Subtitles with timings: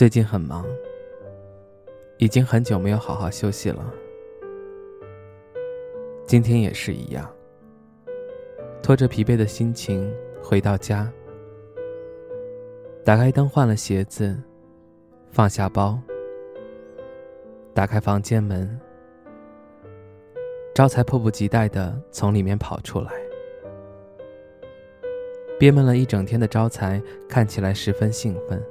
[0.00, 0.64] 最近很忙，
[2.16, 3.84] 已经很久没有好好休息了。
[6.24, 7.30] 今天也是一样，
[8.82, 10.10] 拖着疲惫的心情
[10.42, 11.12] 回到家，
[13.04, 14.34] 打开灯，换了鞋子，
[15.30, 16.00] 放下包，
[17.74, 18.80] 打开房间门，
[20.74, 23.12] 招财迫不及待的从里面跑出来。
[25.58, 28.64] 憋闷了一整天的招财看起来十分兴奋，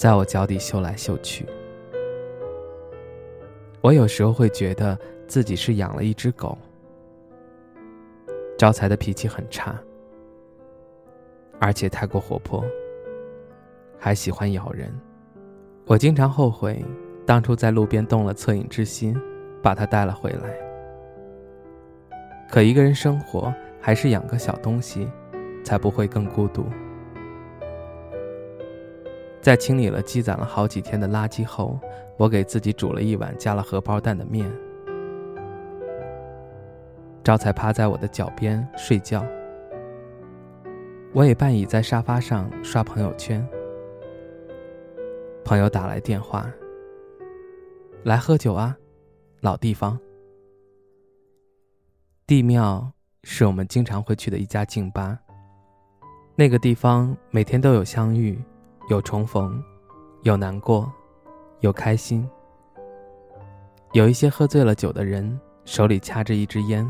[0.00, 1.44] 在我脚底嗅来嗅去。
[3.82, 6.56] 我有时候会觉得自己是养了一只狗。
[8.56, 9.78] 招财的脾气很差，
[11.58, 12.64] 而且太过活泼，
[13.98, 14.90] 还喜欢咬人。
[15.84, 16.82] 我经常后悔
[17.26, 19.14] 当初在路边动了恻隐之心，
[19.62, 20.48] 把它带了回来。
[22.48, 23.52] 可一个人生活。
[23.82, 25.08] 还是养个小东西，
[25.64, 26.66] 才不会更孤独。
[29.40, 31.78] 在清理了积攒了好几天的垃圾后，
[32.16, 34.50] 我给自己煮了一碗加了荷包蛋的面。
[37.24, 39.24] 招财趴在我的脚边睡觉，
[41.12, 43.46] 我也半倚在沙发上刷朋友圈。
[45.44, 46.50] 朋友打来电话，
[48.04, 48.76] 来喝酒啊，
[49.40, 49.98] 老地方，
[52.26, 52.92] 地庙。
[53.22, 55.18] 是我们经常会去的一家静吧。
[56.36, 58.42] 那个地方每天都有相遇，
[58.90, 59.62] 有重逢，
[60.22, 60.92] 有难过，
[61.60, 62.28] 有开心。
[63.92, 66.84] 有一些喝醉了酒的人，手里掐着一支烟，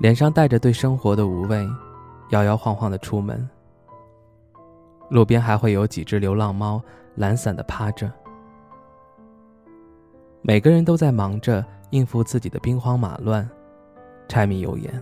[0.00, 1.64] 脸上带着对生活的无畏，
[2.30, 3.48] 摇摇晃晃的出门。
[5.08, 6.82] 路边还会有几只流浪猫
[7.14, 8.10] 懒散的趴着。
[10.42, 13.48] 每个人都在忙着应付自己的兵荒马乱。
[14.26, 15.00] 柴米油盐。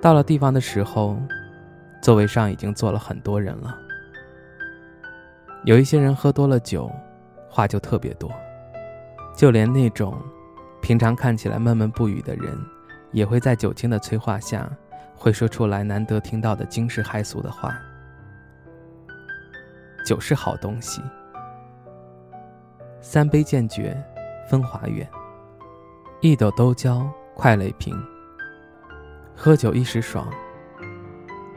[0.00, 1.14] 到了地方的时候，
[2.06, 3.76] 座位上已经坐了很多人了。
[5.64, 6.88] 有一些人喝多了酒，
[7.50, 8.30] 话就特别多，
[9.36, 10.16] 就连那种
[10.80, 12.56] 平常看起来闷闷不语的人，
[13.10, 14.70] 也会在酒精的催化下，
[15.16, 17.76] 会说出来难得听到的惊世骇俗的话。
[20.06, 21.02] 酒是好东西，
[23.00, 24.00] 三杯渐绝，
[24.48, 25.04] 风华远。
[26.20, 28.00] 一斗都浇快累平。
[29.34, 30.32] 喝酒一时爽，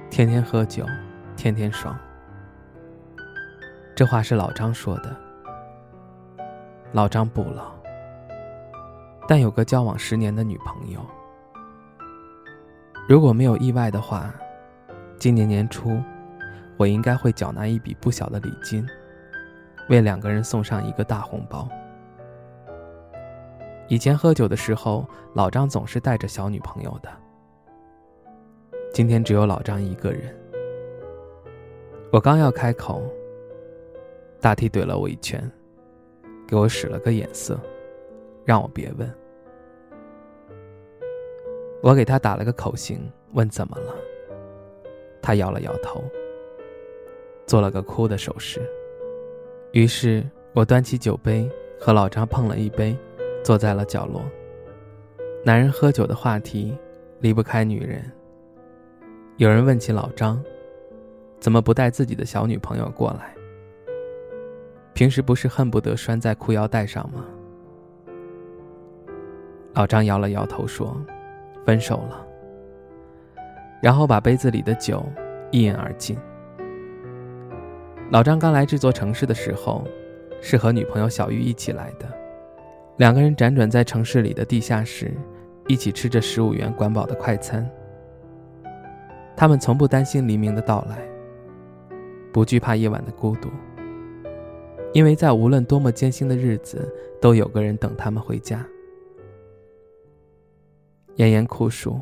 [0.10, 0.84] 天天喝酒，
[1.38, 1.98] 天天爽。
[3.96, 5.16] 这话是老张说的。
[6.92, 7.72] 老张不老，
[9.28, 11.00] 但有个交往十年的女朋友。
[13.08, 14.34] 如果没有意外的话，
[15.20, 16.02] 今年年初，
[16.76, 18.86] 我应该会缴纳一笔不小的礼金，
[19.90, 21.70] 为两个人送上一个大红包。
[23.88, 27.10] 以前喝酒的时候，老张总是带着小女朋友的。
[28.92, 30.36] 今天只有老张一个人。
[32.12, 33.04] 我刚要开口，
[34.42, 35.50] 大 T 怼了我一拳，
[36.48, 37.60] 给我使了个眼色，
[38.46, 39.10] 让我别问。
[41.82, 43.00] 我给他打了个口型，
[43.34, 43.96] 问怎么了。
[45.22, 46.04] 他摇了摇头，
[47.46, 48.62] 做了个哭的手势。
[49.72, 51.50] 于是我端起酒杯，
[51.80, 52.98] 和老张碰了一杯。
[53.42, 54.22] 坐在了角落。
[55.46, 56.78] 男人喝酒的话题
[57.22, 58.04] 离不开女人。
[59.40, 60.38] 有人问起老张，
[61.40, 63.34] 怎么不带自己的小女朋友过来？
[64.94, 67.24] 平时不是恨不得拴在裤腰带上吗？
[69.76, 70.94] 老张摇了摇头说
[71.66, 72.28] ：“分手了。”
[73.82, 75.06] 然后把杯子里的酒
[75.52, 76.18] 一饮而尽。
[78.12, 79.88] 老张刚来这座城市的时候，
[80.42, 82.06] 是和女朋友小玉一起来的。
[82.98, 85.14] 两个人辗转在城市里的地下室，
[85.66, 87.66] 一起吃着十五元管饱的快餐。
[89.40, 91.00] 他们从不担心黎明的到来，
[92.34, 93.48] 不惧怕夜晚的孤独，
[94.92, 98.68] 因为在无论多么艰辛的日子，都有个人等他们回家。
[101.16, 102.02] 炎炎酷暑，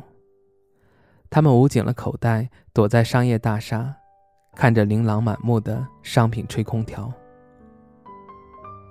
[1.30, 3.94] 他们捂紧了口袋，躲在商业大厦，
[4.56, 7.08] 看着琳琅满目的商品，吹空调。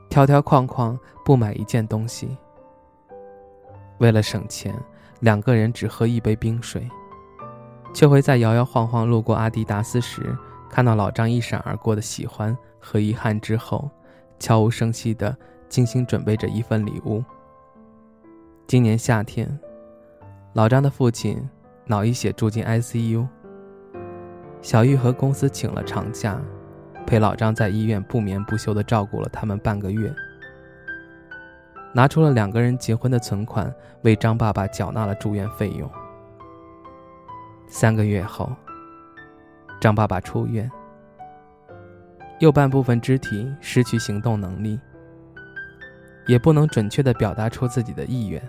[0.10, 2.30] 条条框框不买一件东西。
[3.98, 4.74] 为了省钱，
[5.20, 6.90] 两个人只喝一杯冰水，
[7.94, 10.38] 却会在摇摇晃晃路过阿迪达斯时，
[10.70, 13.90] 看到老张一闪而过的喜欢和遗憾之后，
[14.40, 15.36] 悄无声息地
[15.68, 17.24] 精心准备着一份礼物。
[18.68, 19.60] 今年夏天，
[20.54, 21.48] 老张的父亲
[21.86, 23.26] 脑溢血住进 ICU，
[24.62, 26.40] 小玉和公司请了长假。
[27.06, 30.14] 陪老张在医院不眠不休地照顾了他们半个月，
[31.94, 35.90] 拿出了两个人结婚的存款，为张爸爸缴纳了住院费用。
[37.68, 38.50] 三个月后，
[39.80, 40.72] 张爸爸出院，
[42.40, 44.80] 右半部分肢体失去行动能力，
[46.28, 48.42] 也不能准确地表达出自己的意愿。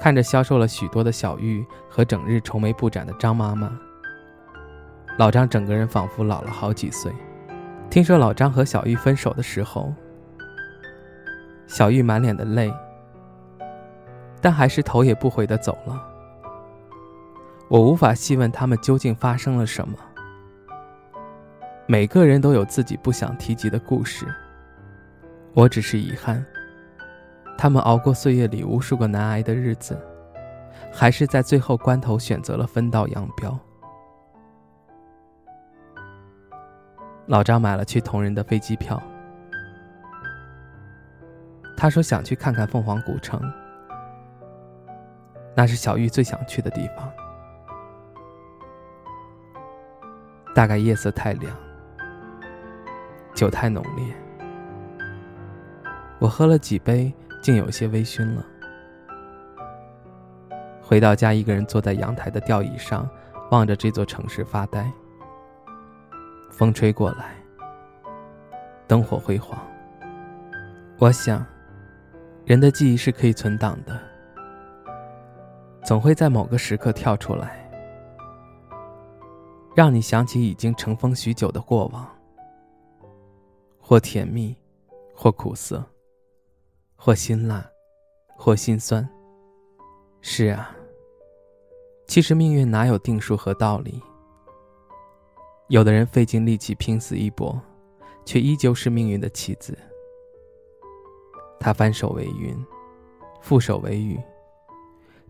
[0.00, 3.70] 看着消瘦了许多的小玉和整日愁眉不展的张妈妈，
[5.18, 7.12] 老张整个人仿佛老了好几岁。
[7.90, 9.92] 听说老张和小玉分手的时候，
[11.66, 12.72] 小玉满脸的泪，
[14.40, 16.13] 但还是头也不回地走了。
[17.68, 19.96] 我无法细问他们究竟发生了什么。
[21.86, 24.26] 每个人都有自己不想提及的故事，
[25.54, 26.44] 我只是遗憾。
[27.56, 29.98] 他们熬过岁月里无数个难挨的日子，
[30.92, 33.58] 还是在最后关头选择了分道扬镳。
[37.26, 39.02] 老张买了去同仁的飞机票，
[41.76, 43.40] 他说想去看看凤凰古城，
[45.54, 47.10] 那是小玉最想去的地方。
[50.54, 51.54] 大概夜色太亮，
[53.34, 54.14] 酒太浓烈，
[56.18, 57.12] 我喝了几杯。
[57.44, 58.42] 竟有些微醺了。
[60.80, 63.06] 回到家，一个人坐在阳台的吊椅上，
[63.50, 64.90] 望着这座城市发呆。
[66.50, 67.34] 风吹过来，
[68.86, 69.60] 灯火辉煌。
[70.98, 71.44] 我想，
[72.46, 74.00] 人的记忆是可以存档的，
[75.82, 77.63] 总会在某个时刻跳出来，
[79.74, 82.08] 让你想起已经尘封许久的过往，
[83.80, 84.56] 或甜蜜，
[85.14, 85.84] 或苦涩。
[86.96, 87.68] 或辛辣，
[88.34, 89.06] 或心酸。
[90.22, 90.74] 是啊，
[92.06, 94.00] 其实命运哪有定数和道理？
[95.68, 97.60] 有的人费尽力气拼死一搏，
[98.24, 99.76] 却依旧是命运的棋子。
[101.60, 102.56] 他翻手为云，
[103.42, 104.18] 覆手为雨，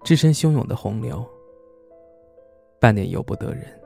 [0.04, 1.28] 置身汹涌的洪流，
[2.78, 3.83] 半点由不得人。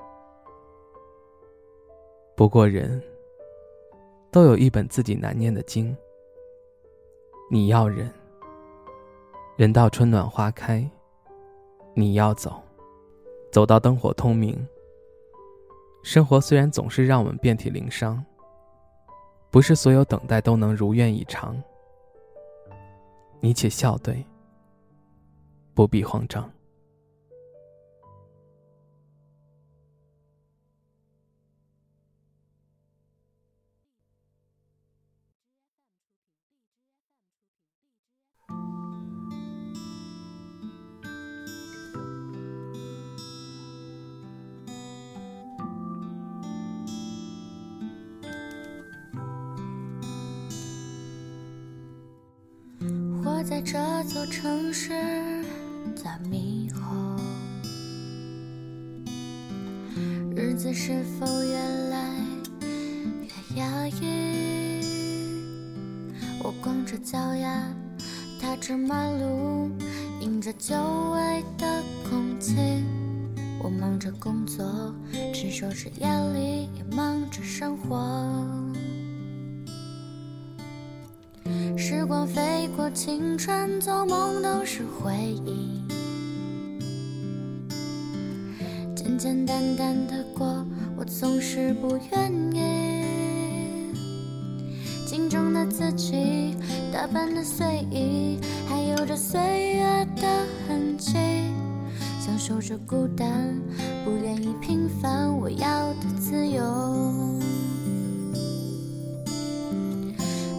[2.38, 3.02] 不过人，
[4.30, 5.96] 都有一本自己难念的经。
[7.50, 8.08] 你要忍，
[9.56, 10.88] 忍到春暖花开；
[11.94, 12.62] 你要走，
[13.50, 14.56] 走到灯火通明。
[16.04, 18.24] 生活虽然总是让我们遍体鳞伤，
[19.50, 21.60] 不是所有等待都能如愿以偿。
[23.40, 24.24] 你且笑对，
[25.74, 26.48] 不必慌张。
[53.38, 54.90] 我在这座城市
[55.94, 57.16] 在迷惑，
[60.34, 61.56] 日子是否越
[61.88, 62.16] 来
[63.22, 64.82] 越压抑？
[66.42, 67.62] 我光着脚丫
[68.40, 69.70] 踏着马路，
[70.20, 70.74] 迎着久
[71.12, 72.56] 违的空气。
[73.62, 74.92] 我忙着工作，
[75.32, 78.67] 承受着压力，也忙着生活。
[82.08, 85.12] 时光飞过，青春做梦都是回
[85.44, 85.84] 忆，
[88.96, 90.64] 简简单单的过，
[90.96, 93.92] 我总是不愿意。
[95.06, 96.56] 镜中的自己，
[96.90, 99.38] 打扮的随意，还有着岁
[99.74, 100.26] 月的
[100.66, 101.12] 痕迹，
[102.24, 103.54] 享受着孤单，
[104.06, 106.64] 不愿意平凡，我要的自由。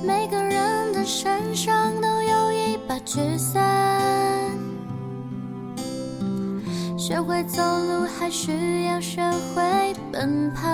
[0.06, 0.49] 每个人
[1.10, 4.48] 身上都有一把雨伞，
[6.96, 9.20] 学会走路还需要学
[9.56, 10.70] 会奔跑。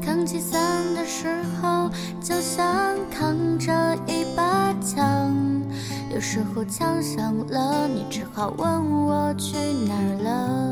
[0.00, 0.62] 扛起伞
[0.94, 1.26] 的时
[1.60, 1.90] 候，
[2.22, 3.72] 就像扛着
[4.06, 5.34] 一把枪，
[6.14, 9.56] 有时候枪响了，你只好问我去
[9.88, 10.63] 哪儿了。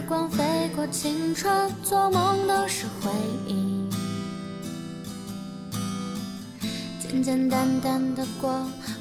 [0.00, 0.42] 时光飞
[0.74, 3.10] 过，青春做梦都是回
[3.46, 3.86] 忆，
[6.98, 8.50] 简简单单的过，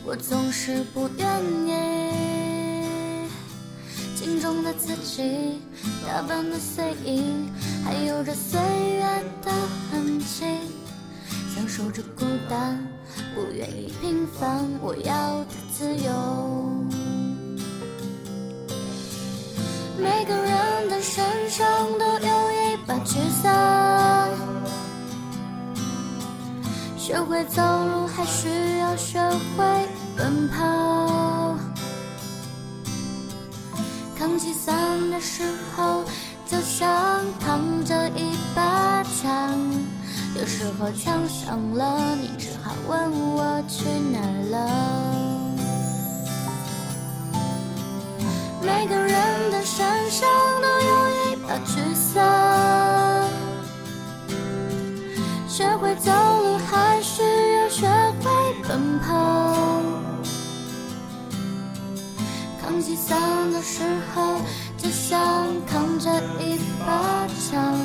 [0.05, 1.25] 我总是不愿
[1.65, 3.23] 意。
[4.13, 5.61] 镜中的自己，
[6.05, 7.23] 打扮的随意，
[7.85, 9.01] 还有着岁月
[9.41, 9.49] 的
[9.89, 10.43] 痕迹。
[11.55, 12.77] 享受着孤单，
[13.33, 16.88] 不愿意平凡，我要的自由。
[20.01, 24.29] 每个人的身上都有一把沮丧，
[26.97, 28.47] 学会走路，还需
[28.79, 29.19] 要学
[29.57, 31.57] 会奔跑。
[34.17, 34.75] 扛起伞
[35.11, 35.43] 的时
[35.75, 36.03] 候，
[36.45, 36.89] 就像
[37.39, 39.57] 扛着一把枪。
[40.35, 44.19] 有时候枪响了，你只好问我去哪
[44.51, 45.18] 了。
[50.09, 50.27] 上
[50.61, 53.29] 都有一把沮丧，
[55.47, 57.87] 学会走路，还需要学
[58.21, 58.29] 会
[58.67, 59.83] 奔跑。
[62.59, 63.83] 扛起伞的时
[64.15, 64.41] 候，
[64.77, 67.77] 就像扛着一把枪。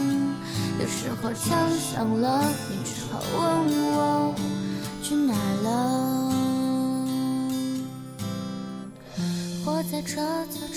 [0.80, 3.42] 有时候枪响了，你只好问
[3.92, 4.34] 我
[5.02, 6.32] 去哪了。
[9.64, 10.16] 活在这
[10.46, 10.68] 座